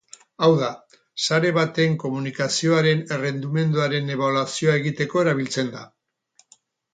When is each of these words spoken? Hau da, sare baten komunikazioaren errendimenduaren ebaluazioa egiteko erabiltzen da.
Hau 0.45 0.47
da, 0.59 0.69
sare 1.25 1.51
baten 1.57 1.97
komunikazioaren 2.03 3.03
errendimenduaren 3.17 4.09
ebaluazioa 4.15 4.79
egiteko 4.81 5.23
erabiltzen 5.27 5.71
da. 5.77 5.85